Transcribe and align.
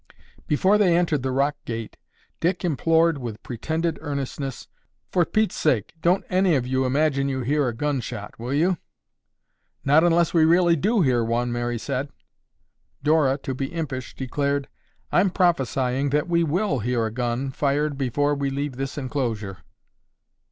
Before 0.47 0.79
they 0.79 0.97
entered 0.97 1.21
the 1.21 1.29
rock 1.31 1.55
gate, 1.63 1.95
Dick 2.39 2.65
implored 2.65 3.19
with 3.19 3.43
pretended 3.43 3.99
earnestness, 4.01 4.67
"For 5.11 5.25
Pete's 5.25 5.53
sake, 5.53 5.93
don't 6.01 6.25
any 6.27 6.55
of 6.55 6.65
you 6.65 6.85
imagine 6.85 7.29
you 7.29 7.41
hear 7.41 7.67
a 7.67 7.73
gun 7.75 7.99
shot, 8.01 8.39
will 8.39 8.51
you?" 8.55 8.79
"Not 9.85 10.03
unless 10.03 10.33
we 10.33 10.43
really 10.43 10.75
do 10.75 11.01
hear 11.03 11.23
one," 11.23 11.51
Mary 11.51 11.77
said. 11.77 12.09
Dora, 13.03 13.37
to 13.43 13.53
be 13.53 13.67
impish, 13.71 14.15
declared, 14.15 14.67
"I'm 15.11 15.29
prophesying 15.29 16.09
that 16.09 16.27
we 16.27 16.43
will 16.43 16.79
hear 16.79 17.05
a 17.05 17.11
gun 17.11 17.51
fired 17.51 17.95
before 17.95 18.33
we 18.33 18.49
leave 18.49 18.77
this 18.77 18.97
enclosure." 18.97 19.59